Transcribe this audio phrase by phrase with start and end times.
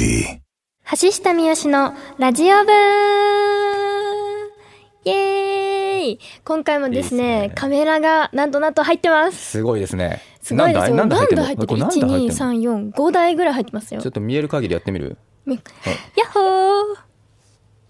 [0.00, 2.70] 橋下三好のラジオ部。
[5.04, 6.20] イエーイ。
[6.42, 7.54] 今回もですねいいですね。
[7.54, 9.36] カメラがなんとなんと入ってます。
[9.50, 10.22] すごいですね。
[10.40, 10.94] すごいですよ。
[10.96, 12.54] なんだ何台入ってるこれ何台入ってんの
[12.94, 14.00] ？12345台ぐらい入ってますよ。
[14.00, 15.18] ちょっと見える限りやってみる？
[15.44, 16.96] みやっほー。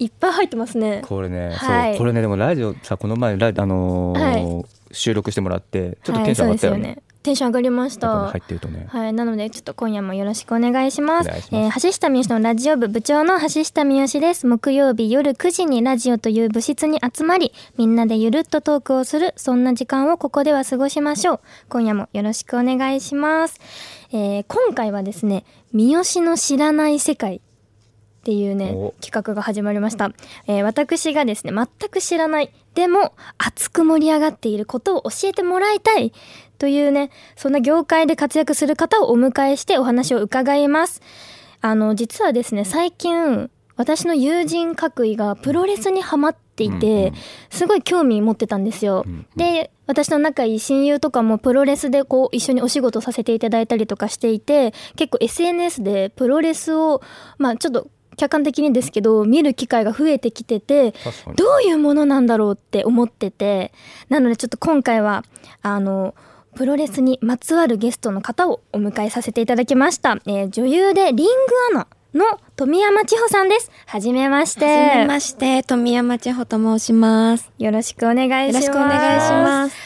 [0.01, 1.03] いっぱい入ってますね。
[1.07, 1.93] これね、はい。
[1.93, 2.01] そう。
[2.01, 6.81] これねでもラジオさこの前ラあのーは収録してもらってちょっとはいテンション上がったよね。
[6.81, 8.87] そうですよねテンション上がりました入ってるとね。
[8.89, 11.29] はい、なのでちょっと今夜もよろしくお願いします。
[11.29, 14.47] ますえー橋下三好のラジオ部部長の橋下三好です。
[14.47, 21.41] 木曜日夜9時にラジオという部室に集まり、みんなでゆるっとトークをする、そんな時間をここでは過ごしましょう。
[21.69, 23.61] 今夜もよろしくお願いします。
[24.13, 27.43] えー今回はですね、三好の知らない世界
[28.21, 28.95] っていうねお。
[29.01, 30.13] 企画が始まりました、
[30.47, 36.13] えー私がですね全く知らないでも熱く盛り上がっていることを教えてもらいたい
[36.59, 41.01] というねそんな業界で活躍する方をお迎えしてお話を伺います。
[41.63, 47.15] あの実はですね最近私の友人各位がプロレスにハマっていて、
[47.49, 57.01] すごい興味持ってたんですよ、で私の仲いい親友とかもプロレスでこう一緒にお仕事させていただいたりとかしていて結構 SNS でプロレスを
[57.39, 57.89] まあちょっと
[58.21, 60.93] 客観的にですけど見る機会が増えてきてて。
[61.37, 63.73] どういうものなんだろうって思ってて
[64.09, 65.25] なのでちょっと今回は
[65.63, 66.15] あの
[66.57, 71.33] プロレスにまつわるゲストの方をお迎えさせていただきました、えー女優でリング
[71.73, 77.51] アナの富山千穂さんですはじめましてはじめまして、富山千穂と申します。
[77.59, 79.77] よろしくお願いしますよろしくお願いします。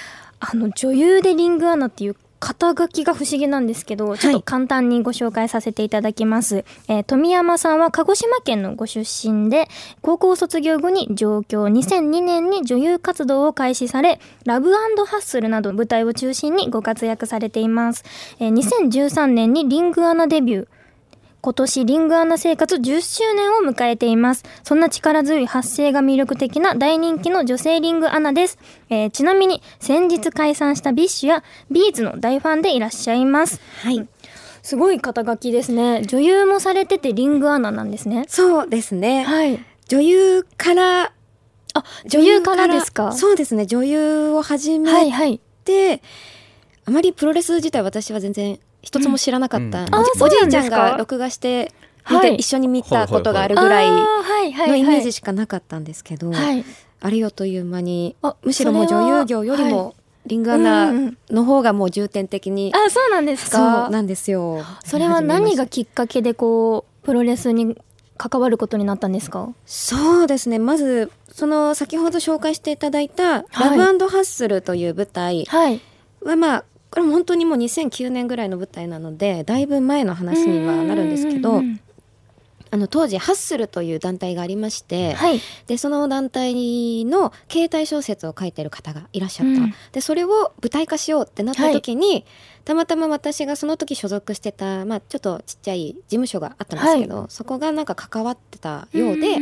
[0.40, 6.66] あの女優でリングアナっていう肩書きが不思議なんですけど、ちょっと簡単にご紹介させていただきます。
[6.88, 9.66] えー富山さんは鹿児島県のご出身で、
[10.02, 14.78] 高校卒業後に上京、2002年に女優活動を開始され、ラブハ
[15.18, 18.04] ッスルなど舞台を中心にご活躍されています。
[18.38, 20.66] えー2013年にリングアナデビュー。
[21.44, 24.44] 今年リングアナ生活10周年を迎えています。
[24.62, 28.58] そんな力強い発声が魅力的な大人気の女性リングアナです。
[28.88, 33.60] えーちなみに先日解散した BiSH や B'z の大ファンでいらっしゃいます。
[33.82, 34.08] はい。
[34.62, 36.00] すごい肩書きですね。
[36.06, 38.24] 女優もされててリングアナなんですね。
[38.26, 39.24] そうですね。
[39.24, 39.62] はい。
[39.88, 41.12] 女優から、
[41.74, 43.12] あ、女優からですか？
[43.12, 43.66] そうですね。
[43.66, 45.40] 女優を始めて、はいはい。
[46.86, 49.82] あまりプロレス自体私は全然一つも知らなかった。
[49.82, 51.72] うんあおじいちゃんが録画して、
[52.08, 54.82] 見はいて一緒に見たことがあるぐらいあーはいはいはい。
[54.82, 56.64] のイメージしかなかったんですけど、はい。
[57.00, 59.94] あれよという間にあ、むしろもう女優業よりはも
[60.26, 60.90] リングアナ
[61.30, 64.62] の方がもう重点的に、あ、そうなんですそうかなんですよ。
[64.84, 67.76] それは何がきっかけでこう、プロレスに
[68.16, 69.52] 関わることになったんですか？
[69.66, 75.80] そうですねまずその先ほど紹介していただいた「はいラブハッスル」という舞台はい。
[76.24, 81.60] はまあこれも本当にもう2009年ぐらいの舞台なのでだいぶ前の話にはなるんですけど
[82.70, 85.40] あの当時ハッスルという団体がありまして、はい。
[85.68, 89.74] でその団体の携帯小説を書いてる方がいらっしゃった、うん。
[89.92, 92.24] でそれを舞台化しようってなった時に、
[92.64, 99.38] たまたま私がその時所属してた、まあ、ちょっとちっちゃい事務所があったんですけど、そこがなんか関わってたようで、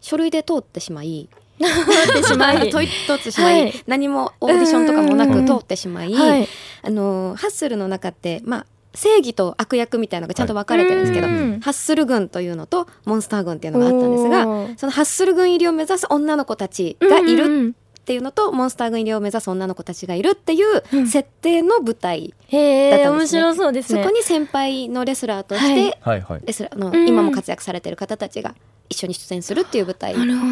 [0.00, 1.28] 書類で通ってしまい
[1.68, 2.78] 通ってしまい通
[3.14, 3.84] ってしまい、はい。
[3.86, 6.48] 何もオーディションとかもなく通ってしまい、はい。
[6.82, 14.44] あのハッスルの中ってまあ正義と悪役みたいなのがちゃんと分かれてるんですけど、うんハッスル軍というのとモンスター軍っていうのがあったんですが
[14.78, 21.06] そのハッスル軍入りを目指す女の子たちがいるっていうのと、モンスター軍入りを目指す女の子たちがいるっていううん。
[21.06, 23.40] 設定の舞台、だったんですね。
[23.42, 24.02] 白そうですね。
[24.02, 26.20] そこに先輩のレスラーとして、はい。
[26.20, 26.42] はいはい。
[26.44, 27.08] レスラーのうん。
[27.08, 28.56] 今も活躍されてる方たちが
[28.92, 30.46] 一緒に出演するっていう舞台なるほ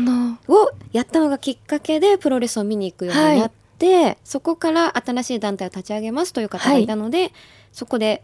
[0.48, 0.62] ど。
[0.62, 7.32] をやったのがきっかけでプロレスを見に行くようになって、そこから新しい団体を立ち上げますという方がいたので、
[7.72, 8.22] そこで、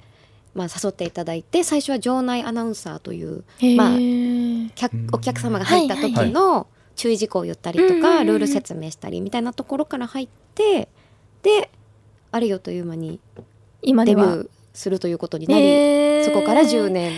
[0.54, 3.44] まあ、誘っていただいて最初は場内アナウンサーという、
[3.76, 5.08] まあ、へ客うん。
[5.12, 6.66] お客様が入った時はいの
[6.96, 10.88] 注意事項を言ったりとかルール説明したりみたいなところから入って
[11.42, 11.70] で
[12.32, 13.20] あれよという間に
[13.82, 14.24] 今では。
[14.24, 17.12] デビューするということになり、そこから10年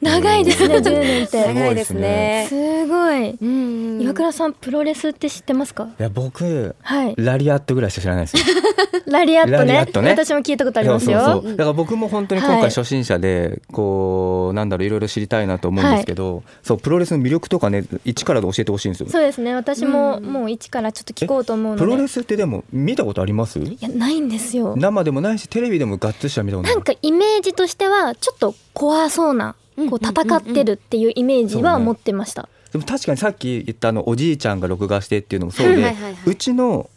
[0.00, 1.46] 長いですね、10年って。
[1.46, 2.46] 長いですね。
[2.48, 3.30] すごい。
[3.30, 5.88] うん岩倉さん、プロレスって知ってますか？
[5.98, 7.14] いや僕はい。
[7.18, 8.42] ラリアットぐらいしか知らないですよ。
[9.06, 11.42] ラリアットね私も聞いたことありますよ。
[11.42, 19.08] だから僕も本当に今はい回初心者で、こうなんだろういろいろ知りたいなと思うんですけど、そうプロレスの魅力とかね一からで教えてほしいんですよ。
[19.10, 19.54] そうですね。
[19.54, 21.84] 私もうんもう一からちょっと聞こうと思うので。
[21.84, 23.58] プロレスってでも見たことあります？
[23.58, 24.74] いや、ないんですよ。
[24.76, 26.74] 生でもないしテレビでもがっつりした見たことない。
[26.76, 29.54] なんかイメージとしては、ちょっと怖そうな、
[29.88, 32.48] こう戦ってるっていうイメージは持ってました。
[32.72, 36.22] でも確かにさっき言ったあのおじいちゃんが録画してっていうのもそうで、はいはいはいはい。
[36.26, 36.90] うちの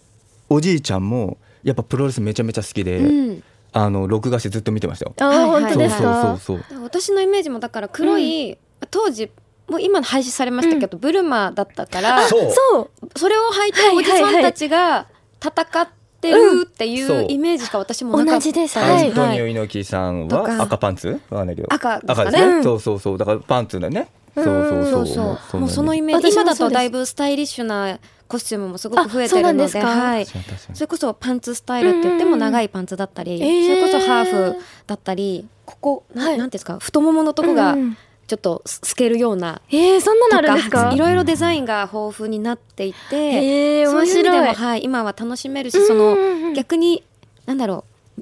[0.49, 3.43] おじいちゃんもやっぱプロレスめちゃめちゃ好きで、うん。
[3.75, 5.15] あの録画してずっと見てましたよ。
[5.17, 6.37] あー、はいはい本当ですか？
[6.37, 6.83] そうそうそう。
[6.83, 8.57] 私のイメージもだから黒い、
[8.91, 9.31] 当時
[9.67, 12.89] もう今廃止されましたけど、ブルマだったからそう。
[13.15, 15.07] それを履いたおじさんたちが
[15.41, 17.25] 戦ってるっていそうう。
[17.29, 18.33] イメージしか私もなかった。
[18.35, 18.77] 同じです。
[18.77, 19.09] アはい。
[19.09, 21.19] ントニオ猪木さんは赤パンツ？
[21.29, 22.01] 赤ですかね。
[22.07, 22.63] 赤ですね、うん。
[22.63, 23.17] そうそうそう。
[23.17, 24.07] だからパンツだね。
[24.35, 25.61] そうそうそう。
[25.61, 29.87] もうそのイメメージ今だとだいぶスタイリッシュなコスチュームもすごく増えてるのでなんですか？
[29.87, 30.25] はい。
[30.25, 30.33] そ
[30.79, 33.67] れこそパンツスタイルって言っても長いパンツだったり、えー。
[33.67, 36.37] それこそハーフだったりここな,、はい。
[36.37, 36.79] なんていうんですか？
[36.79, 40.91] 太もものとこがうんちょっとす透けるようなえー、そんなのあとるんですか？
[40.93, 44.55] いろいろデザインが豊富になっていて、えー、面そういう意味でも、白い。
[44.55, 46.43] はい、今は楽しめるしその、うんうん。
[46.47, 47.03] うん逆に
[47.45, 47.83] なんだろ
[48.19, 48.21] う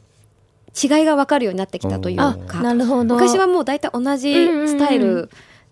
[0.82, 3.16] 違いが分かるようになってきたというあかなるほど。
[3.16, 4.34] 昔はもう大体同じ
[4.68, 5.30] スタイル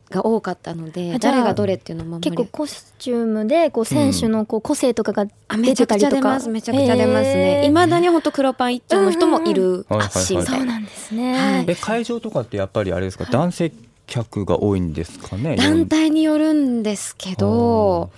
[0.09, 7.61] が多かったので、あじゃあ誰がどれっていうのも結構コスチュームでこう選手のこう個性とかがあ出めちゃくちゃてたりとか出ますめちゃくちゃ出ますね。
[7.63, 7.67] えー。
[7.67, 10.09] いま、未だに本当黒パン一丁の人もいるうんうんうん。
[10.09, 11.65] しみたいうなんですね、はい。
[11.67, 13.25] え会場とかってやっぱりあれですか？
[13.25, 13.71] 男性
[14.09, 18.09] 客が多いんですかね団体によるんですけど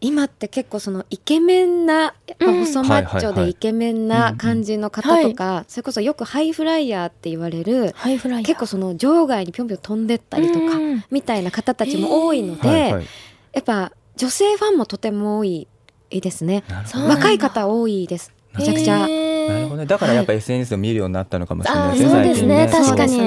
[0.00, 2.66] 今って結構そのイケメンなやっぱうん。
[2.66, 8.46] 細マッチョでイケメンな感じの方とか、それこそよくハイフライヤーって言われるハイフライヤー。
[8.46, 11.04] 結構その場外にぴょんぴょん飛んでったりとかうん。
[11.10, 13.06] みたいな方たちも多いので、はいはい。
[13.54, 15.66] やっぱ女性ファンもとても多い
[16.10, 16.64] ですね。
[16.94, 18.30] 若い方多いです。
[18.58, 19.23] めちゃくちゃ。
[19.64, 19.86] ほどね。
[19.86, 22.68] だからやっぱ SNS を見るようになったのかもしれないですねそうですね。
[22.70, 23.20] 確かに。
[23.20, 23.26] は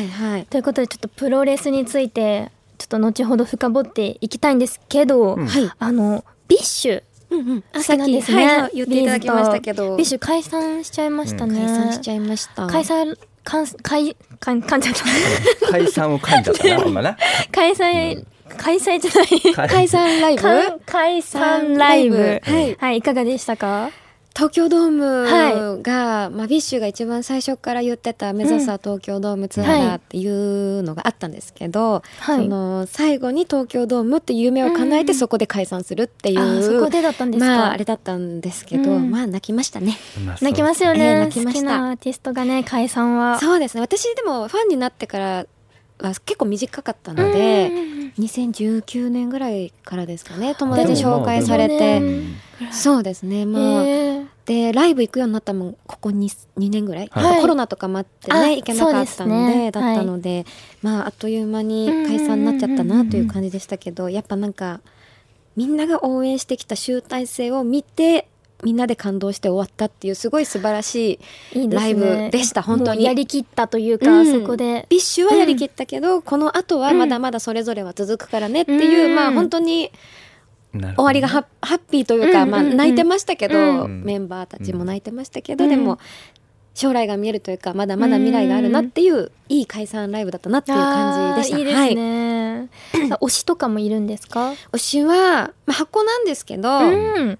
[0.00, 0.46] いはい。
[0.46, 5.38] ということでちょっとプロレスについてちょっと後ほど深掘っていきたいんですけど、
[5.78, 7.02] あの BiSH。
[7.30, 7.82] うんうん。
[7.82, 9.96] さっききなんですね、言っていただきましたけど。
[9.96, 12.66] BiSH 解散しちゃいましたね、解散しちゃいました。
[12.66, 14.94] 解散かん解かんかんじゃっ
[15.60, 15.70] た。
[15.70, 17.16] 解散を噛んじゃったな 今な。
[17.52, 18.24] 開催、
[18.56, 19.68] 開催じゃない。
[19.68, 20.20] 解散。
[20.20, 20.42] ライブ。
[20.42, 22.40] か解散ライブ。
[22.42, 22.76] はい。
[22.78, 23.90] はいいかがでしたか？
[24.36, 32.44] 東京ドームはが、まあ、 BiSH が一番最初から言ってた目指すは東京ドームツアーだっていうのがあったんですけど、はい。
[32.44, 39.10] その最後に東京ドームっていう夢を叶えてそこで解散するっていう、あそこでだったんですか、まああれだったんですけど、うん。
[39.10, 39.96] まあ泣きましたね。
[40.42, 41.60] 泣きますよね、えー泣きました。
[41.62, 43.38] 好きなアーティストがね解散は。
[43.38, 43.80] そうですね。
[43.80, 45.46] 私でもファンになってから
[45.98, 47.96] は結構短かったので、うん。
[48.18, 50.76] 2019年ぐらいからですかね友あ。
[50.78, 52.22] 達に紹介されでて
[52.72, 54.26] そうですねまあ、えー。
[54.46, 57.40] でライブ行くようになったのもここ 2, 2年ぐらい、はい。
[57.42, 59.70] コロナとかもあってあね行けなかったのでですね。
[59.70, 60.46] だったので、
[60.82, 64.80] まああっという間に解散になっちゃったなという感じでしたけどやっぱなんか
[65.56, 68.28] みんなが応援してきた集大成を見て
[68.64, 71.20] みんなで感動して終わったっていうすごい素晴らし
[71.52, 73.04] いライブでした本当に。
[73.04, 74.32] やりきったというか、うん。
[74.32, 74.86] そこで。
[74.88, 79.14] BiSH はやりきったけど、この後はまだまだそれぞれは続くからねっていう、うん。
[79.14, 79.92] まあ本当に
[80.72, 82.66] 終わりがハッハッピーというか、うんうんうん。
[82.66, 84.02] まあ泣いてましたけど、うん。
[84.04, 85.70] メンバーたちも泣いてましたけど、うん。
[85.70, 85.98] でも
[86.74, 91.58] 将来が見えるというかまだまだ未来があるなっていう、いい解散ライブだったなっていう感じでした。
[91.58, 91.76] いいです。
[91.76, 91.96] はい、
[93.20, 94.52] 推しとかもいるんですか？
[94.72, 97.38] 推しは、まあ、箱なんですけど、うん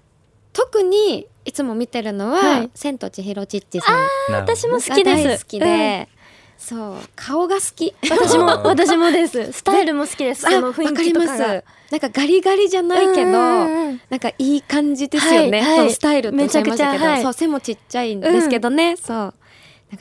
[0.57, 2.71] 特にいつも見てるのは、はい。
[2.73, 3.95] 千と千尋チッチさん。
[4.31, 4.55] なるほど。
[4.55, 5.23] 私も好がきです。
[5.23, 6.09] 大好きで、
[6.57, 7.93] そう顔が好き。
[8.09, 9.53] 私も 私もです。
[9.53, 10.41] スタイルも好きです。
[10.41, 11.31] その雰囲気とかが。
[11.31, 11.91] わかります。
[11.91, 14.01] なんかガリガリじゃないけど、うんうんうん。
[14.09, 15.61] なんかいい感じですよね。
[15.61, 17.21] はいスタイルっておっしゃいましたけど、めちゃくちゃはい。
[17.21, 18.95] そう背もちっちゃいんですけどね。
[18.97, 19.17] そう。
[19.17, 19.33] なんか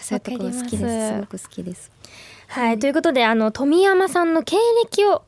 [0.00, 1.14] そういうところ好きです。
[1.14, 1.90] すごく好きです。
[2.48, 5.22] はいということであの富山さんの経歴を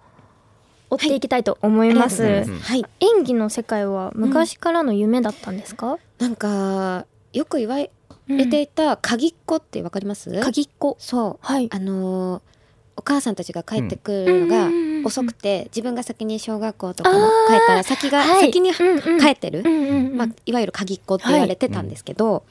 [0.91, 2.85] 追っていきたいと思います、はい。
[3.01, 7.91] 演技の世界は昔からの夢だったんですか、なんかよく言われ
[8.47, 10.41] ていた鍵っ子ってわかります？
[10.41, 10.97] 鍵っ子。
[10.99, 11.47] そう。
[11.47, 11.69] はい。
[11.71, 12.43] あのー
[12.97, 14.73] お母さんたちが帰ってくるのがうん。
[14.73, 17.17] うんうんうん遅くて自分が先に小学校とか帰
[17.55, 18.47] ったら先がはい。
[18.47, 19.21] 先にうんうん。
[19.21, 19.61] 帰ってる？
[19.61, 20.17] うんうんうん。
[20.17, 22.43] まあ、いわゆる鍵っ子って言われてたんですけど、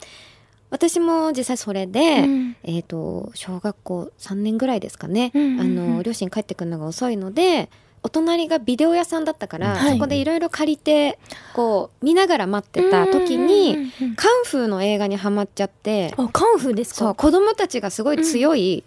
[0.70, 2.56] 私も実際それで、うん。
[2.62, 7.68] えー、と小学校3年ぐらいですかね、うんうんうんあの両親帰ってくるのが遅いので
[8.08, 10.24] お隣がビデオ屋さんだったから、はいそこでい。
[10.24, 11.18] ろいろ借りて
[11.52, 16.14] こう見ながら待ってた時に、カンフーの映画にハマっちゃって。
[16.16, 16.98] あカンフーですか？
[17.00, 18.82] そう子供たちがすごい強い、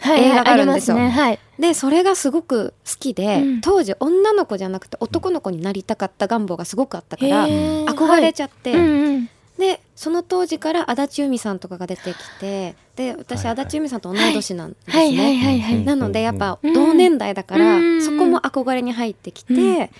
[0.00, 0.96] はい映画があるんですよ。
[0.96, 1.22] りますね。
[1.22, 1.38] はい。
[1.58, 3.60] でそれがすごく好きで、うん。
[3.60, 8.80] 当時女の子じゃなくて男の子になりたかった願望がすごくあったから、憧れちゃって、はい。
[8.80, 13.64] うんうんでその当時から足立由美さんとかが出てきてで私、はいはい。
[13.64, 15.84] 足立由美さんと同い年なんですね。
[15.84, 19.90] なのでやっぱうん同年代だから、うんそこも憧れに入ってきて、うん。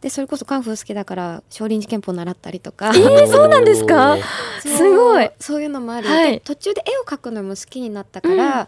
[0.00, 4.16] でそれこそカンフー好きだから少林寺拳法習ったりとか、えーそうなんですか？
[4.60, 5.30] すごい。
[5.38, 6.32] そういうのもあり、はい。
[6.32, 8.66] で途中で絵を描くのも好きになったから、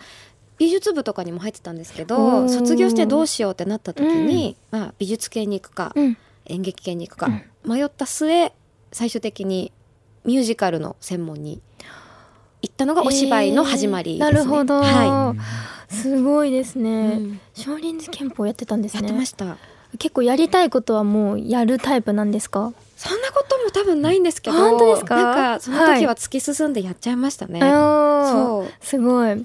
[0.59, 2.49] 美術部とかにも入ってたんですけおどー。
[2.49, 6.17] 卒業してどうしようってなった時に、まあ、美術系に行くか、うん。
[6.47, 7.29] 演劇系に行くか、
[7.65, 8.53] 迷った末
[8.93, 9.73] 最終的に
[10.25, 11.61] ミュージカルの専門に
[12.63, 15.35] 行ったのがお芝居の始まりですね、えーなるほど、は
[15.89, 17.41] すごいですい、ね、うん。
[17.55, 19.57] 少林寺拳法やってたんですやっねてました。
[19.97, 22.73] 結構やりたいことはもうやるタイプなんですか？
[22.97, 25.15] そんなことも多分ないんですけど本当ですか？
[25.15, 28.73] なんかその時は突き進んでやっちゃいましたね、あーそう。
[28.81, 29.29] すごい。
[29.29, 29.45] はい。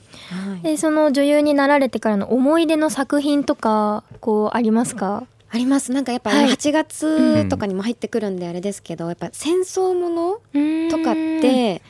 [0.64, 5.28] でその女優になられてからの思い出の作品とかこうありますか？
[5.52, 5.92] あります。
[5.92, 6.46] なんかやっぱはい。
[6.50, 10.42] 8月とかにも入ってくるんであれですけど、やっぱ戦争もの
[10.90, 11.82] とかって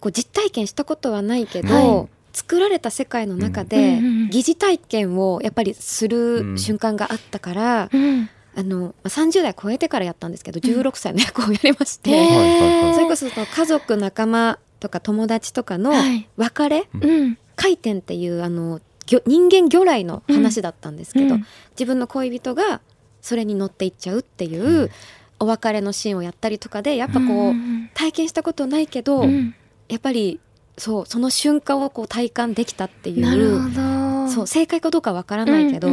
[0.00, 2.08] こう実体験したことはないけど、はい。
[2.32, 3.68] 作られた世界の中うん。
[3.68, 8.28] でうんうん疑似体験をやっぱりする瞬間があったから、うん。
[8.56, 12.94] あのまあ30代超えてからやったんですけど16歳の役をやりまして、へーはいはいはい。
[12.94, 16.28] それこそその家族仲間とか友達とかのはい。
[16.36, 17.38] 別れ、うん。
[17.56, 21.46] 回転っていうあの魚人間魚雷の話だったんですけど、うん。
[21.72, 22.80] 自分の恋人が
[23.24, 24.90] それに乗っていっちゃうっていう
[25.40, 29.54] お別れのシーンをやったりとかでやっぱこう、ん体験したことないけど、うん。
[29.88, 30.40] やっぱり
[30.76, 35.88] そうその瞬間をこう体感できたっていうそう正解かどうかわからないけど、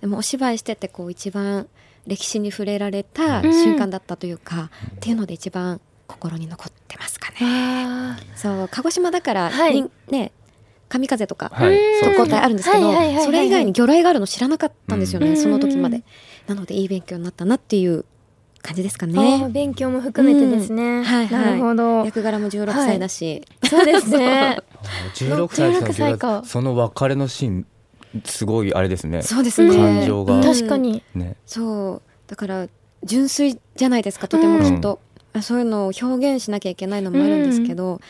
[0.00, 1.66] でもお芝居しててこう一番
[2.06, 3.52] 歴史に触れられたうん。
[3.52, 7.36] 瞬間だったというか、っていうので一番心に残ってますかね。
[7.40, 9.74] あそう鹿児島だから、はい。
[9.74, 10.32] にね
[10.92, 11.50] 神風とか
[12.02, 15.36] 特攻隊あるんですけど、はいはいはいはいそれ以外に魚雷があるの知らなかったんですよね、うん。
[15.38, 15.96] その時まで。
[15.96, 16.04] うん。
[16.48, 18.04] なのでいい勉強になったなっていう
[18.60, 19.48] 感じですかね。
[19.50, 21.04] 勉強も含めてですね、うん。
[21.04, 21.44] はいはい。
[21.44, 22.04] なるほど。
[22.04, 24.58] 役柄も16歳だし、そうですね。
[25.16, 26.42] 16歳16歳か。
[26.44, 27.66] その別れのシーン
[28.26, 29.22] すごいあれですね。
[29.22, 29.74] そうですね。
[29.74, 30.34] 感情が。
[30.34, 30.42] うん。
[30.42, 31.02] 確かに。
[31.14, 31.36] ね。
[31.46, 32.02] そう。
[32.26, 32.68] だから
[33.02, 35.00] 純粋じゃないですかとてもきっと、
[35.32, 38.00] あそういうのを表現しなきゃいけないのもあるんですけど、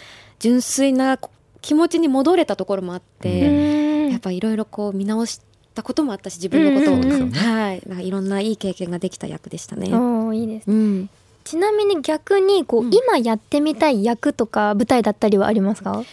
[0.40, 1.18] 純粋な
[1.62, 5.40] 気持ちに戻れたところもあって、やっぱいろいろこう見直し
[5.74, 7.30] たこともあったし自分のことを、うんうんうん。
[7.30, 7.82] はい。
[7.86, 9.88] なんかいろんないい経験ができた役でしたね。
[9.94, 11.08] おーいいですうん、
[11.44, 12.90] ちなみに逆にこう、うん。
[12.92, 16.04] 今やってみたい役とか舞台だったりはありますか？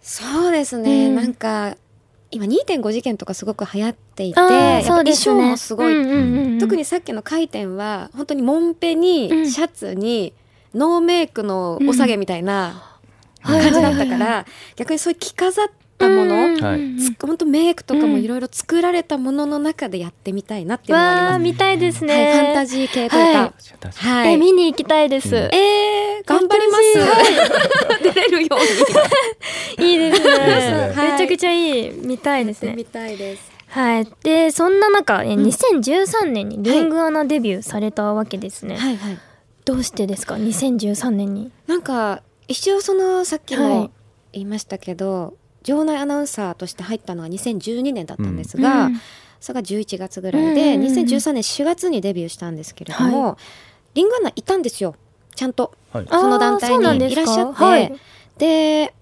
[0.00, 1.14] そうですね、うん。
[1.16, 1.76] なんか
[2.30, 9.50] 今2.5次元とかすごく流行っていてあーやっぱ衣装もすごい、うんうんうん特にさっきの回転は本当にもんぺに、うん。
[9.50, 10.32] シャツに
[10.74, 12.93] ノーメイクのお下げみたいなうん
[13.52, 13.96] 感じだったかはい。
[13.98, 14.46] はいはいら
[14.76, 16.58] 逆にそういう着飾ったもの、
[17.20, 23.52] 本当メイクとかもいろいろ作られたものの中でやってみたいなっていうのがあります、わあ見たいですね、はい、ファンタジー系というか、はい。
[23.80, 24.32] 確かはい。
[24.34, 25.42] え見に行きたいです、うん。
[25.54, 28.02] えー、頑張ります。
[28.02, 28.48] 出れるよ
[29.78, 29.86] うに。
[29.92, 30.30] いいですね。
[30.94, 31.12] はい。
[31.12, 31.92] めちゃくちゃいい。
[31.92, 32.74] 見たいですね。
[32.76, 33.52] 見たいです。
[33.68, 34.08] はい。
[34.22, 35.42] でそんな中えん。
[35.42, 38.96] 2013年にリングアナデビューされたわけですね、はい。
[38.96, 39.18] はい。
[39.64, 41.50] どうしてですか？2013年に。
[41.66, 43.68] なんか一応そのさっきはい。
[43.68, 43.90] も
[44.32, 49.00] 言いましたけど、場内アナウンサーとして入ったのは2012年だったんですが、うん。
[49.40, 50.94] それが11月ぐらいで、うんうんうん。
[50.94, 53.38] 2013年4月にデビューしたんですけれども、
[53.94, 54.96] リングアナいたんですよ。
[55.34, 55.74] ちゃんと。
[55.92, 56.06] はい。
[56.10, 57.92] その団体にいらっしゃって、はい。
[58.38, 58.92] で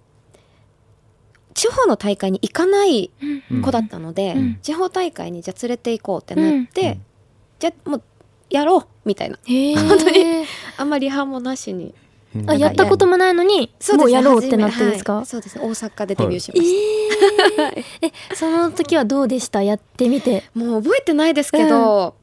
[1.54, 3.10] 地方の大会に行かない
[3.50, 3.62] うん。
[3.62, 4.58] 子だったので、うん。
[4.62, 7.02] 地方大会にじゃあ連れて行こうってなって、うん。
[7.58, 8.02] じゃあもう
[8.50, 9.38] やろうみたいな。
[9.46, 10.46] 本当に
[10.76, 11.86] あんまりリハもなしに。
[11.86, 11.94] うん
[12.46, 17.84] あやったこともないのにもうやろうってなってですか、はいそうですね大阪でデビューしまえした、ー。
[18.02, 19.62] えその時はどうでした？
[19.62, 20.44] やってみて。
[20.54, 22.14] もう覚えてないですけど、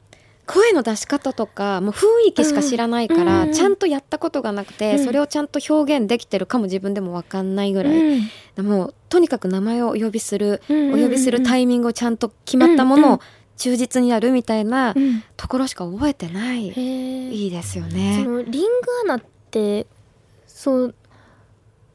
[0.46, 3.52] 声の出し方とかもう雰囲気しか知らないから、うん。
[3.52, 5.04] ちゃんとやったことがなくて、うん。
[5.04, 8.18] それをちゃんと表現できてるかも自分でも分かんないぐらい、
[8.56, 8.66] うん。
[8.66, 13.20] もうとにかく名前をお呼びする、うんお呼びするタイミングをちゃんと決まったものを
[13.56, 15.22] 忠実にやるみたいなうん。
[15.36, 18.24] ところしか覚えてない、いいですよそね。
[18.24, 18.68] のリング
[19.04, 19.86] アナって
[20.60, 20.94] そう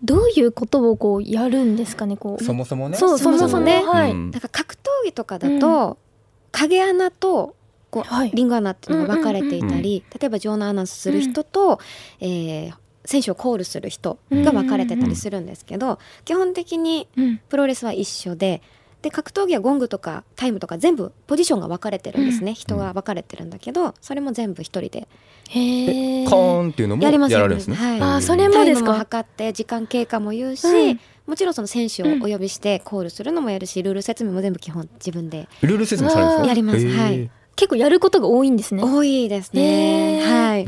[0.04, 2.44] どういうことをこうやるんですかねこう。
[2.44, 2.98] そもそもね。
[2.98, 3.84] そうそもそもね。
[3.86, 4.32] はいうん。
[4.32, 6.00] なんか格闘技とかだと、
[6.52, 7.56] 影穴と
[7.92, 8.32] こう、はい。
[8.32, 11.80] リングアナっていうのが分かれていたり、例えば場内アナウンスする人と、
[12.20, 12.74] えー
[13.08, 17.38] 選手をコールする人が分かれてたりするんですけど、基本的にうん。
[17.50, 18.64] プロレスは一緒で
[19.06, 25.08] で格闘技はゴングとかタイムとか全部ポジションが分かれてるんですね、人が分かれてるんだけどそれも全部一人で
[25.50, 27.76] へえコーンっていうのもややりますられるんですね。
[27.76, 28.02] はい。
[28.02, 28.88] あーそれもタイですか？
[28.88, 31.00] ムも測って時間経過も言うし、うん。
[31.28, 36.48] もちろんその選手をお呼びしてコールするのもやるしルール説明も全部基本自分でルール説明されるんですか。
[36.48, 36.88] やります。
[36.88, 37.30] はい。
[37.56, 38.82] 結構やることが多いんですね。
[38.84, 40.22] 多いですね。
[40.24, 40.68] はい。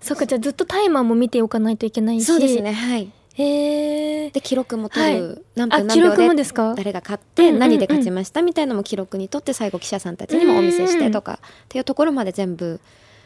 [0.00, 2.24] そっかじゃあずっとタイマーも見ておかないといけないし。
[2.24, 2.72] そうですね。
[2.72, 3.12] はい。
[3.34, 5.38] へえで記録も取る、はい。
[5.54, 6.44] 何分何秒で
[6.76, 12.80] 誰が勝って何で勝ちましたみたいなのも記録に取って最後記者さんたちにもお見せしてとかっていうところまで全部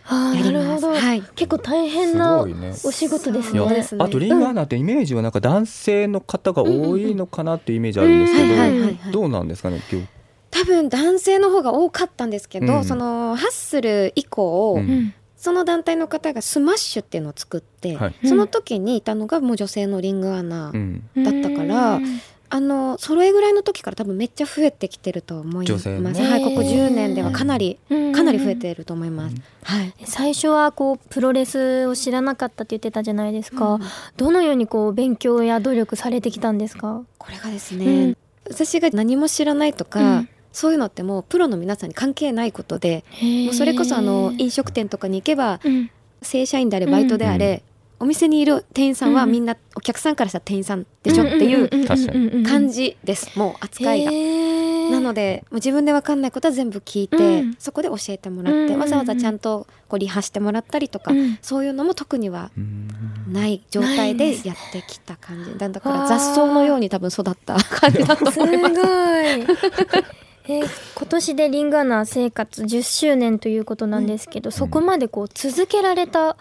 [0.07, 0.53] あーやります。
[0.53, 1.23] なるほど、はい。
[1.35, 2.47] 結構大変なお
[2.93, 3.61] 仕事ですね。
[3.67, 3.87] ね。
[3.99, 9.11] あとリンガーナってイメージはなんか男性の方が多いのかなっていうイメージあるんですけうん。
[9.11, 9.21] ど。
[9.21, 10.07] どうなんですかね今日？
[10.51, 12.85] 多分男性の方が多かったんですけど、うん。
[12.85, 18.15] そのハッスル以降、ううんんその団体の方がスマッシュっていうのを作って、はい。
[18.27, 21.05] その時にいたのがもう女性のリングアナうん。
[21.15, 22.21] だったからうん
[22.51, 25.97] あのそれぐらいの時から多分めっちゃ増えてきてると思います、は
[26.37, 28.13] い、ここへー10年ではかなりうん。
[28.13, 29.95] かなり増えてると思います、うんはい。
[30.05, 33.83] 最初はこうプロレスを知らなかったって言ってたじゃないですか、うん。
[34.17, 37.03] どのようにこう勉強や努力されてきたんですか？
[37.19, 38.17] これがですね、うん。
[38.49, 43.05] 私が何も知らないとか、うんそういうのってもうプロの皆さんに関係ないことで
[43.45, 45.91] もうそれこそあの飲食店とかに行けばうん。
[46.23, 47.63] 正社員であれバイトであれ、
[48.01, 49.33] お店にいる店員さんはうん。
[49.33, 54.11] みんなお客さんからしたら店員さんでしょっていう感じです、もう扱いが。
[54.91, 57.57] なのでもう自分で分かんないことは全部聞いて、うん。
[57.59, 58.81] そこで教えてもらって、うんうんうん。
[58.81, 61.39] わざわざちゃんとこうリハしてもらったりとか、うん。
[61.43, 62.89] そういうのも特にはうん。
[63.31, 65.59] ない状態でやってきた感じ。
[65.59, 68.75] だだから雑草のように多分育った感じだと思います。
[70.47, 76.37] えー今年でリングアナ生活10周年ということなんですけど、そこまでこう続けられた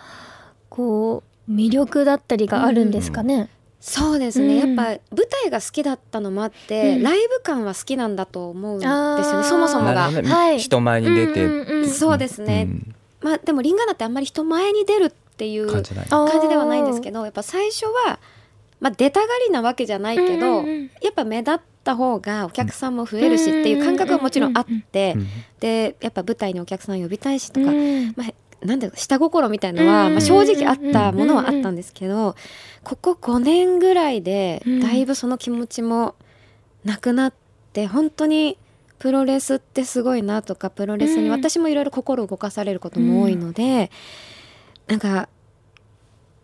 [0.69, 3.49] こう魅力だったりがあるんですかね、
[3.83, 4.75] そうですね、うん。
[4.75, 7.03] やっぱ舞台が好きだったのもあって、うん。
[7.03, 9.43] ライブ感は好きなんだと思うんですよね。
[9.43, 10.09] そもそもが。
[10.09, 10.59] はい。
[10.59, 12.95] 人前に出てうんうんうんそうですね、うん。
[13.21, 18.19] まあでもリンガーナってあんまり人前に出るっていう感じではないんですけどやっぱ最初は、
[18.79, 20.91] まあ、出たがりなわけじゃないけど、うんうんうん。
[21.01, 25.27] やっぱ目立った方がお客さんも増えるしっていう感覚はもちろんあって、うん。
[25.59, 28.13] でやっぱ舞台にお客さん呼びたいしとか、うん。
[28.15, 30.13] まあ、なんだ下心みたいのは、うん。
[30.13, 32.35] まあ、正直あったものはあったんですけど、
[32.83, 36.15] ここ5年ぐらいでうんだいぶその気持ちも
[36.83, 37.33] なくなっ
[37.73, 38.57] て本当に
[38.99, 41.31] プロレスってすごいなとかプロレスにうん。
[41.31, 43.91] 私もいろいろ心動かされることも多いので、
[44.87, 45.29] なんか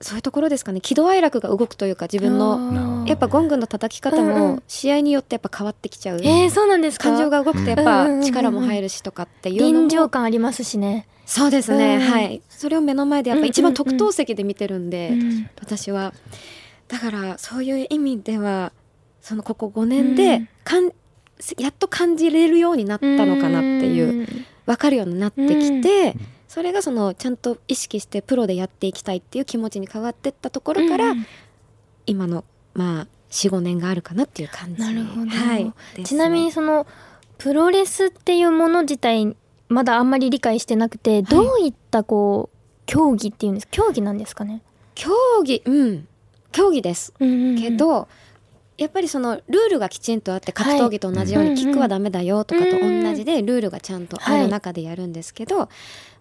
[0.01, 0.79] そういうところですかね。
[0.81, 4.63] 喜怒哀楽が動くというか自分のやっぱゴングの叩き方うんうもん。
[4.67, 6.19] 試合によってやっぱ変わってきちゃう。
[6.23, 7.09] えー、そうなんですか？
[7.09, 8.21] 感情が動くとやっうんうんうんぱうん。
[8.21, 12.41] 力も入るしとかっていう臨場感ありますしね、そうですね、うんはい。
[12.49, 16.13] それを目の前でやっぱ一番特等席で見てるんで、うん私は。
[16.87, 18.71] だからそういう意味では
[19.21, 20.49] そのここ5年で、うん。
[20.63, 20.91] かん
[21.57, 24.27] やっと感じれるようになったのかなっていう、
[24.65, 26.15] 分かるようになってきて、
[26.49, 31.25] それがそのちゃんと意識してプロでやっていきたいっていう気持ちに変わってったところから、うん
[32.05, 35.29] 今のまあ45年があるかなっていう感じなるほど。
[35.29, 35.71] はい。
[36.03, 36.87] ちなみにその
[37.37, 39.35] プロレスっていうもの自体
[39.67, 42.57] まだあんまり理解してなくて、どういったこう
[42.87, 44.63] 競技っていうんです競技なんですかね、
[44.95, 45.11] 競
[45.43, 46.07] 技うん。
[46.51, 47.13] 競技です。
[47.19, 48.07] けど、
[48.79, 55.69] やっぱりそのルールがきちんとあって格闘技と同じようはいにキックはダメだよとかとうん同じでルールがちゃんとある中でやるんですけど、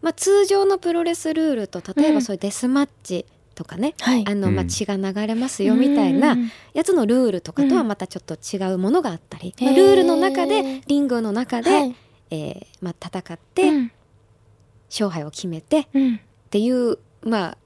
[0.03, 4.25] まあ、通常のプロレスルールと例えばそういうデスマッチとかね、はい。
[4.29, 11.97] あのまあうん血が流れますよみたいなうんやつのルールとかとはまたちょっと違うものがあったり、まあルールの中でリングの中で、はい。
[12.31, 13.93] えーまあ、戦ってうん。
[14.91, 16.21] 勝敗を決めてっうん。
[16.51, 17.59] ていうまあ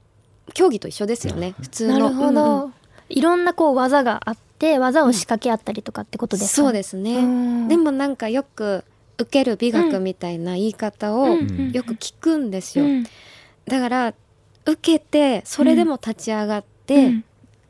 [0.53, 1.53] 競技と一緒ですよね。
[1.61, 1.93] 普通の。
[1.93, 2.73] なるほうんど、うん
[3.09, 7.67] いろんなこう技があって技を仕掛け合ったりとかってことですか、そうですね、うん。
[7.67, 8.83] でもなんかよく
[9.17, 11.71] 受ける美学みたいな言い方をうん。
[11.71, 13.03] よく聞くんですよ、うん。
[13.65, 14.13] だから
[14.65, 17.23] 受けてそれでも立ち上がって、うん。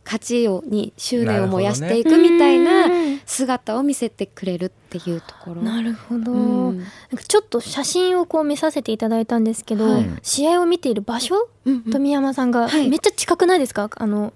[0.06, 5.62] 勝ちをに執念を燃やしていくみたいなうん姿を見せてくれるっていうところ。
[5.62, 6.80] なるほど、うん。
[6.80, 10.06] なんかちょっと写真をこう見させていただいたんですけど、はい。
[10.22, 11.91] 試合を見ている場所、うんうん。
[11.91, 12.89] 富山さんがはい。
[12.89, 13.89] めっちゃ近くないですか？
[13.96, 14.34] あの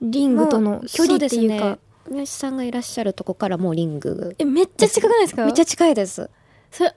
[0.00, 1.78] リングとの距離っていうか。
[2.08, 4.34] 三好さんがいらっしゃるとこからもうリング。
[4.38, 5.44] えめっちゃ近くないですか？
[5.44, 6.28] めっちゃ近いです、
[6.72, 6.92] それっ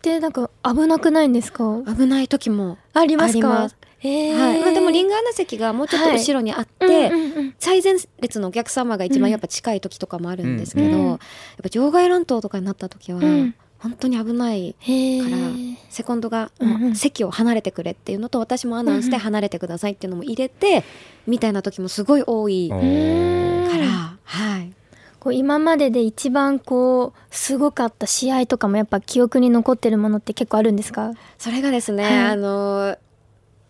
[0.00, 1.82] てなんか危なくないんですか？
[1.86, 3.68] 危ない時もありますか？
[4.02, 4.38] えー。
[4.38, 4.60] はい。
[4.60, 11.06] まあ、でもリングアナ席がもうちょっと後ろにあって、うんうんうん最前列のお客様が一番やっぱ近い時とかもあるんですけど、うん。
[11.08, 11.18] やっ
[11.62, 16.52] ぱ場外乱闘とかになった時はうん本当に危ないへから、ーセコンドが、
[16.94, 20.84] 席を離れてくれっていうのと私もアナウンスで離れてくださいっていうのも入れて、
[21.26, 24.72] みたいな時もすごい多いから、はい。
[25.18, 31.12] こう今までで一番こうすごかった試合とかもやっぱ記憶に残ってるものって結構あるんですか？
[31.38, 32.18] それがですね、はい。
[32.18, 32.96] あの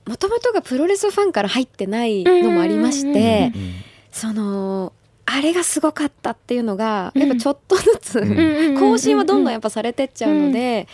[0.07, 3.72] もともとがプロレスファンから入ってないのもありまして、うん。
[4.11, 4.92] その
[5.35, 7.23] あれがすごかったっていうのが、うん。
[7.23, 8.79] やっぱちょっとずつ、うん。
[8.79, 10.87] 更新はどんどんやっぱされてっちゃうので、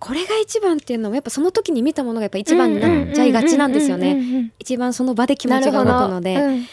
[0.00, 4.14] これが一番っていうのもやっぱその時に見たものがやっぱ一番になっちゃいがちなんですよね。
[4.14, 6.66] ね一番その場で気持ちが動くので、うん。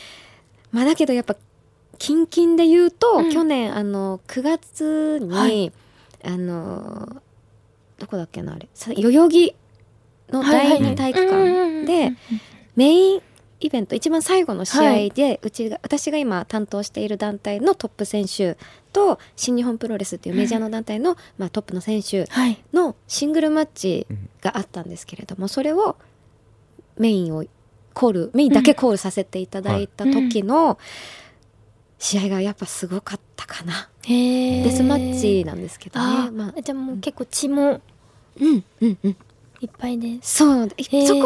[0.71, 1.35] まあだけどやっぱ
[1.99, 3.31] 近々で言うと、うん。
[3.31, 5.71] 去年あの9月に、はい。
[6.23, 7.21] あの
[7.99, 8.67] どこだっけなあれ。
[8.73, 9.55] さ代々木
[10.29, 12.13] の第二体育館で
[12.75, 13.21] メイン
[13.61, 18.57] イベント一番最後の試合で、うちが私が今担当している団体のトップ選手
[18.91, 22.57] と新日本プロレスっていうメジャーの団体の、まあ、トップの選手はい。
[22.73, 24.07] のシングルマッチ
[24.41, 25.95] があったんですけれどもそれを
[26.97, 27.45] メインを
[27.93, 30.79] コールメインだけコールさせていただいた時の
[31.99, 37.81] 試合がやっぱすごかったかな、デスマッチなんですけどあね、まあ、じゃあもう結構血も。
[38.39, 38.63] うん。
[38.81, 38.97] うん。
[39.03, 39.15] うん
[39.61, 41.25] いっぱいでそう、ーそこま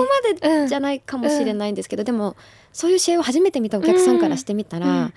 [0.50, 0.64] うん。
[0.64, 2.36] でじゃないかもしれないんですけど、でも
[2.74, 5.14] そういう試合を初めて見たお客さんからしてみたら、うん。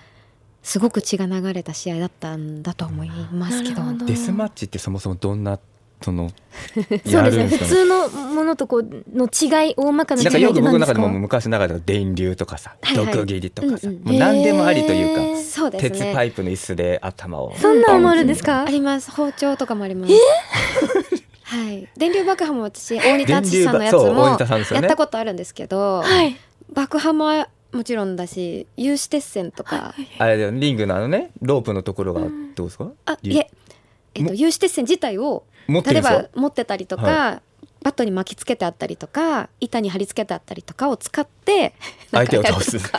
[0.61, 3.81] すごく血が流れた試合だったんだと思いますけど。
[4.05, 5.57] デスマッチってそもそもどんな
[6.01, 6.29] その
[6.75, 7.13] そうですね。
[7.13, 13.05] やるんですかね普通のものとこうの違い大まかな違なんかよく僕の中でも昔の中では電流とかさ、はいはい。
[13.07, 14.01] 毒斬りとかさ、うんうん。
[14.03, 15.89] もう何でもありというか、へーそうですね。
[15.89, 18.63] 鉄パイプの椅子で頭をそんなのもあるんですか？
[18.63, 19.11] あります。
[19.11, 20.13] 包丁とかもあります
[21.49, 21.89] はい。
[21.97, 24.37] 電流爆破も私 大仁田敦さんのやつもやっ
[24.87, 26.37] たことあるんですけど、はい。
[26.71, 32.21] 爆破ももちろんだし有刺鉄線とか、あれだよリングのあのねロープのところが
[32.55, 33.51] どうですか、ゆあいえ、
[34.13, 37.41] えっと、有刺鉄線自体を例えば持ってたりとか、は
[37.83, 41.73] バットに巻きつけてあったりとか板に貼り付けてあったりとかを使って
[42.11, 42.77] 相手を倒す。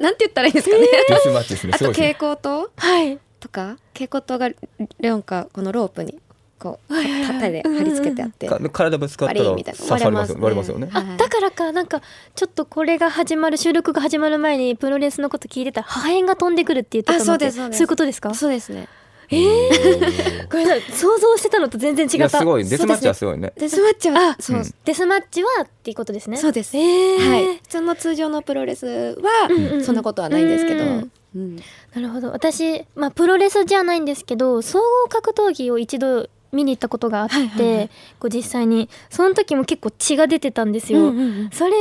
[0.00, 1.72] なんて言ったらいいんですかね、デスマッチですね。
[1.74, 2.70] あと蛍光灯？
[2.76, 3.18] はい。
[3.40, 3.76] とか？
[3.94, 4.50] 蛍光灯が
[4.98, 6.20] レオンかこのロープに
[6.64, 8.46] こうはいはいはい縦で貼り付けてあって。
[8.48, 9.80] か体ぶつかったらバリーみたいな。
[9.80, 10.88] 刺さります割れますよね。
[10.90, 11.04] はい。
[11.14, 12.00] あだからかなんか
[12.34, 17.82] ちょっとこれが始まる収録が始まる前にプロレスのこと聞いてたら破片が飛んでくるって言ってたのあそうってですそうです。
[17.82, 18.34] いうことですか？
[18.34, 18.88] そうですね。
[19.30, 22.36] えー、 ごめんなさい想像してたのと全然違いった。
[22.36, 22.64] やすごい。
[22.68, 23.52] デスマッチはそうすごいね。
[23.56, 24.74] デスマッチはあそう、うん。
[24.84, 26.36] デスマッチはっていうことですね。
[26.36, 26.76] そうです。
[26.76, 27.56] えー、はい。
[27.56, 29.84] 普通の通常のプロレスはうんうんうん。
[29.84, 31.10] そんなことはないんですけど、うん。
[31.34, 31.56] うん。
[31.56, 32.30] なるほど。
[32.32, 37.88] 私、まあ、プロレスじゃないんですけど総合格闘技を一度見に行ったことがあって、はいはいはい。
[38.18, 41.50] こう実際にその時も結構血が出てたんですよ、うんうんうん。
[41.50, 41.72] それ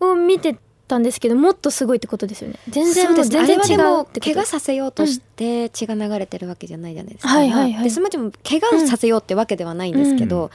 [0.00, 0.56] を見て
[0.88, 2.58] たんですけどもっとすごいってことですよね。
[2.68, 7.84] 全然全然違あれはでもうって怪我させようとして血が流れてるわけじゃないじゃないですか、はいはいはい。
[7.84, 10.50] デスマッチも怪我をさせようってわけではないんですけど、うん。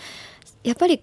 [0.63, 1.01] やっぱり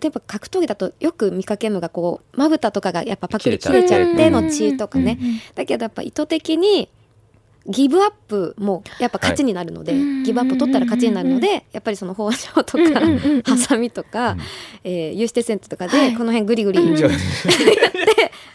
[0.00, 5.40] 例えば格闘技だとよく見かけるのがこうまぶたとかがやっぱパクリ切れちゃっての血とかね、うんうんうん。
[5.54, 6.88] だけどやっぱ意図的に
[7.68, 10.22] ギブアップもやっぱ勝ちになるので、はい。
[10.22, 13.00] ギブアップ取ったら勝ちになるので、やっぱりその包丁とか、
[13.44, 14.40] ハサミとか、うん。
[14.84, 16.10] えー有刺鉄線とかはい。
[16.12, 16.96] でこの辺グリグリうん。
[16.96, 17.10] じゃあ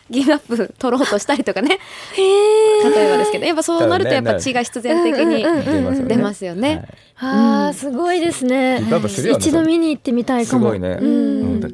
[0.10, 1.80] ギブアップ取ろうとしたりとかね。
[2.18, 6.88] 例えばですけどやっぱそうなるとやっぱ血が必然的に出ますよね。
[7.16, 7.70] はい。
[7.70, 8.84] あすごいですね。
[9.38, 10.72] 一度見に行ってみたいかも。
[10.72, 11.00] すごいね。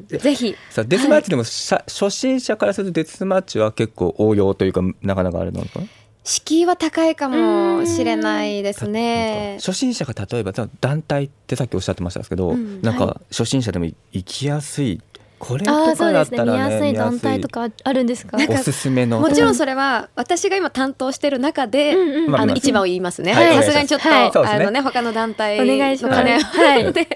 [0.06, 0.54] ぜひ。
[0.70, 5.86] さあデスマッチでもさ初心者からするとデスマッチは結構応用というかなかなかあれなのかな？
[6.30, 9.56] 敷居は高いかもしれないですね。
[9.58, 12.80] 初心者が例えば団体ってさっきおっしゃってましたけど、うん。
[12.82, 15.00] なんはか初心者でも行きやすい
[15.40, 16.38] これあとあそうですね。
[16.38, 18.36] かだったらね見やすい団体とかあるんですか？
[18.48, 19.18] おすすめの。
[19.18, 22.30] もちろんそれは私が今担当してる中で、うんうん。
[22.30, 23.32] まあの一番を言いますね。
[23.32, 23.56] はい。
[23.56, 24.30] さすがにちょっと、はい。
[24.60, 26.16] あのね他の団体お願いします。
[26.16, 26.40] の金を。
[26.40, 26.92] はい。
[26.94, 27.08] で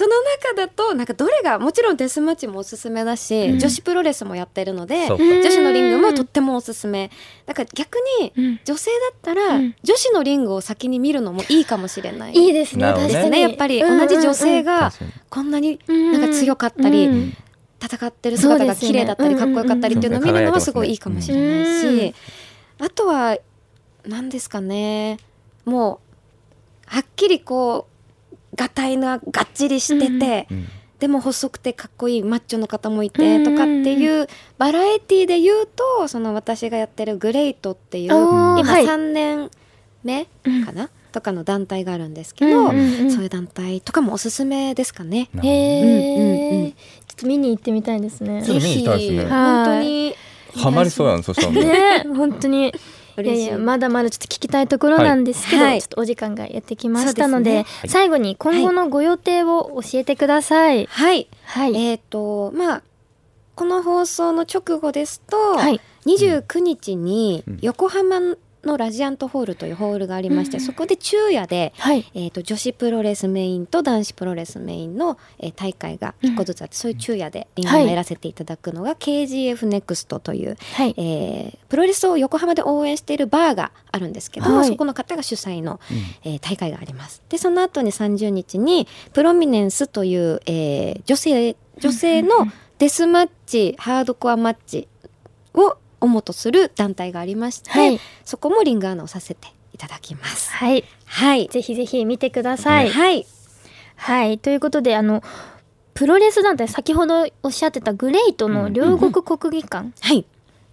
[0.00, 3.58] その中だとなんかどれがもちろんデスマッチもおすすめだし、うん。
[3.58, 5.18] 女子プロレスもやってるので女
[5.50, 7.10] 子のリングもとってもおすすめ。
[7.44, 8.60] だから逆にうん。
[8.64, 9.74] 女性だったら、うん。
[9.82, 12.32] 女子のリングを先に見るのもいいかもしれない。
[12.32, 12.84] いいですね。
[12.84, 13.30] 確かに。
[13.30, 14.90] ねやっぱり同じ女性が
[15.28, 17.36] こんなにうんなんか強かったり、うん。
[17.78, 22.14] 戦ってる姿が綺麗だったりかっこよかったりっていうのを見るのはすごいいいかもしれないし、
[22.78, 22.86] うん。
[22.86, 23.36] あとは
[24.06, 25.18] 何ですかね。
[25.66, 26.00] も
[26.86, 27.90] うはっきりこう
[28.54, 30.66] がたいががっちりしてて、うん
[31.00, 38.84] でも細くてかっこいいマッチョの方もいてとかっていうバラエティで言うとその私がやってるグレイトっていう今おーはい。
[38.84, 39.50] 3年
[40.04, 40.26] 目
[40.66, 45.28] かな、とかの団体があるんですけど、うんうんうんそういう団体とかもおすすめですかね。
[45.42, 46.72] へえ、うんうんうん。
[46.72, 46.76] ちょ
[47.12, 48.42] っと見に行ってみたいですね。
[48.44, 49.16] ちょっと見に行きたいですね。
[49.18, 50.14] ぜひ本当に。
[50.56, 51.52] ハマりそうやんそしたら。
[51.52, 52.74] ねね本当に
[53.22, 53.48] いや嬉しい。
[53.48, 55.82] いやまだまだちょっと聞きたいところなんですけど、はい。
[55.82, 57.66] ちょっとお時間がやってきましたのでね。
[57.86, 60.86] 最後に今後のご予定を教えてください。
[60.86, 62.82] はい、はい、えっ、とまあ
[63.54, 65.80] この放送の直後ですと、はい。
[66.06, 67.58] 29日にうん。
[67.62, 72.04] 横浜のラジアントホールというホールがありまして、うんそこで昼夜で、はい。
[72.14, 80.94] えー、と女子プロレスメインと男子プロレスメインの、えー大会が一個ずつあって、そういう昼夜でリングをやらせていただくのが KGF ネクストという、はい。
[80.96, 84.68] えープロレスを横浜で応援しているバーがあるんですけど、はい。
[84.68, 85.94] そこの方が主催の、う
[86.28, 86.32] ん。
[86.32, 87.22] えー大会があります。
[87.28, 92.30] でその後に30日にプロミネンスという、えー女性女性の
[92.78, 94.88] デスマッチハードコアマッチ
[95.54, 98.00] を主とする団体がありまして、はい。
[98.24, 100.50] そこもリングアナをさせていただきます。
[100.52, 100.84] はい。
[101.06, 102.90] はい、ぜひぜひ見てください。
[102.90, 103.26] はい、
[103.96, 104.38] はい。
[104.38, 105.22] ということであの
[105.94, 110.24] プロレス団体先ほどおっしゃってたグレイトの両国国技館はい、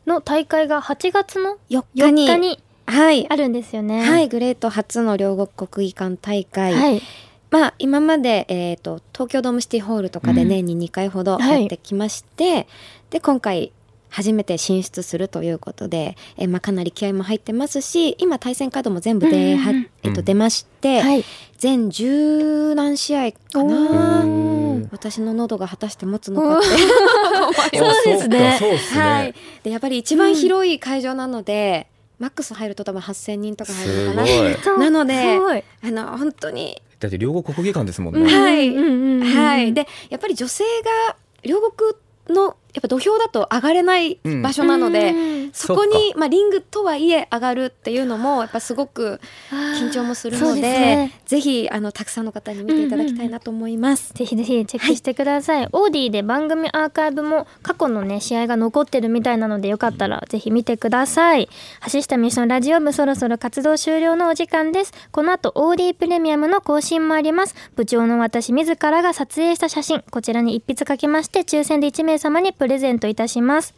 [0.05, 3.27] の大会が8月の4 4日に日にはい。
[3.29, 4.09] あるんですよね。
[4.09, 7.01] はい、グレート初の両国国技館大会、はい。
[7.49, 12.67] まあ今まで、えー、と東京ドームシティホールとかで年に2回ほどやってきまして、
[13.09, 13.71] で今回
[14.09, 21.25] 初めて進出するということで、えーまあ、かなり気合も入ってますし今対戦カードも全部で、うんうんうんはえっと出まして、はい。
[21.57, 24.87] 全十何試合かおなー。
[24.91, 26.67] 私の喉が果たして持つのかって。
[27.77, 28.59] そうですね。
[28.93, 31.87] はい、でやっぱり一番広い会場なので、
[32.19, 34.27] マックス入ると多分8,000人とか入るのかな。
[34.27, 34.53] すごい。
[34.63, 35.39] そうなので
[35.83, 38.23] あの本当にだって両国国技館ですもんうん。
[38.23, 38.33] ね。
[38.33, 39.35] はいうんうんうんうん。
[39.35, 40.63] はい、でやっぱり女性
[41.07, 41.93] が両国
[42.35, 45.51] のやっぱ土俵だと上がれない場所なので、うん。
[45.51, 51.21] そこにまあ、リングとはいえ上がるっていうのもやっぱすごく緊張もするのでね。
[51.25, 54.13] ぜひあのたくさんの方に見ていただきたいなと思います。
[54.13, 61.49] ぜひぜひチェックしてください、オーディで番組アーカイブも過去のね試合が残ってるみたいなのでよかったらぜひ見てください。
[61.91, 64.93] 橋下美のラジオ部そろそろ活動終了のお時間です。
[65.11, 67.55] この後オーディプレミアムの更新もあります。
[67.75, 70.03] 部長の私自らが撮影した写真。
[70.11, 73.73] こちらに一筆書きまして抽選で1名様にプレゼントいたします。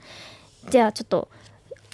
[0.70, 1.28] じゃあちょっと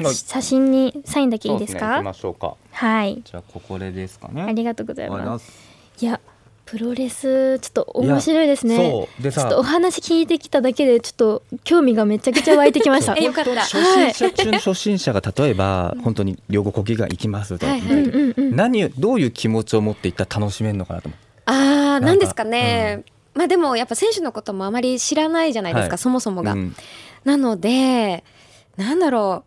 [0.02, 0.16] はい。
[0.16, 1.88] 写真にサインだけいいですか？
[1.88, 1.94] ね。
[1.96, 2.56] 行きましょうか。
[2.72, 3.22] はい。
[3.24, 4.42] じゃあここでですかね。
[4.44, 5.52] ありがとうございまます。
[6.00, 6.20] いや
[6.66, 8.78] プロレスちょっと面白いですね。
[8.78, 9.24] そう。
[9.24, 13.16] でさちょっとお話聞いてきただけでちょっと興味がめちゃくちゃ湧いてきました。
[13.16, 13.56] えよかった。
[13.62, 17.80] 初心者中の初心者が例えば本当に両国国技館行きますと、はい。
[17.82, 21.20] うんうんうん何をどういう気持ちを持っていったら楽しめるのかなと思う。
[21.46, 23.04] あかーなんですかね、
[23.36, 25.98] まあでもやっぱ選手のこともあまり知らないじゃないですか、はい。
[25.98, 26.54] そもそもが。
[26.54, 26.76] うん。
[27.24, 28.24] なので
[28.78, 29.44] なんだろ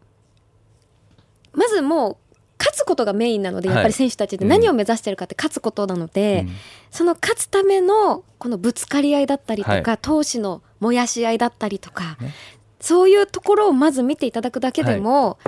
[1.55, 1.59] う。
[1.59, 2.16] まずもう
[2.59, 3.77] 勝つことがメインなので、はい。
[3.77, 6.55] やっぱり選手たちって何を目指してるかって勝つことなので、うん。
[6.90, 9.83] その勝つためのこのぶつかり合いだったりとか、はい。
[9.83, 12.35] 闘志の燃やし合いだったりとか、ね。
[12.81, 15.38] そういうところをまず見ていただくだけでも、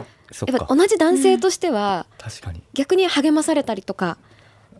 [0.46, 2.62] やっぱ同じ男性としては確かに。
[2.72, 4.16] 逆に励まされたりとか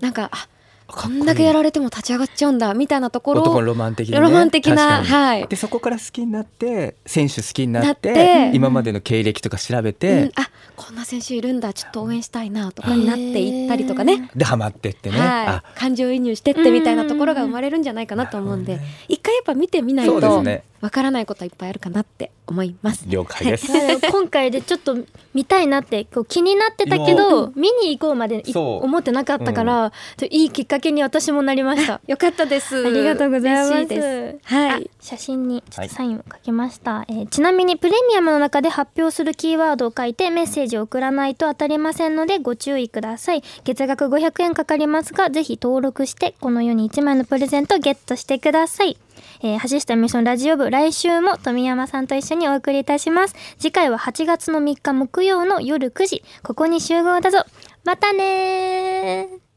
[0.00, 0.48] なんかあ
[0.92, 5.46] こんだけやられても立ち上がっちゃうんだみたいなところを男のロマン的な、ね、ロマン的なはい。
[5.48, 9.94] でそこから好きになって選手好きになって今までの経歴とか調べうん。
[9.94, 23.04] て、あこんな選手いるんだちょっと応援したいなとかになっていったりとかね、でハマってってね、はい、感情移入してってみたいなところが生まれるんじゃないかなと思うんで、一回やっぱ見てみないとそうですねわからないことはいっぱいあるかなって思います。
[23.08, 23.68] 了解です、
[24.10, 24.96] 今回でちょっと
[25.34, 32.00] 見たいなってこう気になってたけど見に行こうまで思ってなかったから、ちょいいきっかけに私もなりました。
[32.08, 32.86] よかったです。
[32.86, 34.38] ありがとうございます。
[34.44, 34.70] はい。
[34.70, 43.42] あ写真にちょっとサインを書きました、えーちなみにプレミアムの中で発表するキーワードを書いてメッセージを送らないと当たりませんのでご注意ください。
[43.64, 48.96] 月額500円かかりますがぜひ登録してこのように1枚のプレゼントをゲットしてください
[49.42, 53.34] えー、橋下美のラジオ部来週も富山さんと一緒にお送りいたします。
[53.58, 57.44] 次回は8月の3日木曜の夜9時ここに集合だぞ。
[57.84, 59.50] またねー。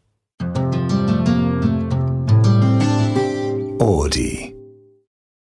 [3.79, 4.52] オーディ。